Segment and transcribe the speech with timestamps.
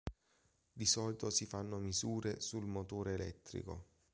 [0.73, 3.85] Di solito si fanno misure sul motore elettrico.